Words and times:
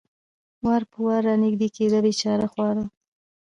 وار 0.63 0.83
په 0.91 0.97
وار 1.05 1.21
را 1.27 1.35
نږدې 1.43 1.67
کېده، 1.75 1.99
بېچاره 2.05 2.45
خورا. 2.51 2.85